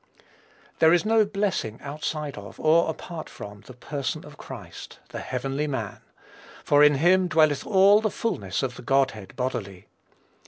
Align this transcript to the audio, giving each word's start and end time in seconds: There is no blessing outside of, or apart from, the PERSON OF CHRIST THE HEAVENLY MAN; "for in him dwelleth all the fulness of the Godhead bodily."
There 0.79 0.91
is 0.93 1.05
no 1.05 1.25
blessing 1.25 1.79
outside 1.83 2.35
of, 2.35 2.59
or 2.59 2.89
apart 2.89 3.29
from, 3.29 3.61
the 3.67 3.75
PERSON 3.75 4.25
OF 4.25 4.35
CHRIST 4.35 4.97
THE 5.09 5.19
HEAVENLY 5.21 5.67
MAN; 5.67 5.99
"for 6.63 6.83
in 6.83 6.95
him 6.95 7.27
dwelleth 7.27 7.67
all 7.67 8.01
the 8.01 8.09
fulness 8.09 8.63
of 8.63 8.77
the 8.77 8.81
Godhead 8.81 9.35
bodily." 9.35 9.85